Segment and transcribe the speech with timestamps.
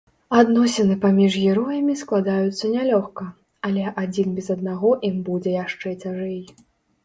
[0.37, 3.27] Адносіны паміж героямі складаюцца нялёгка,
[3.71, 6.39] але адзін без аднаго ім будзе яшчэ цяжэй.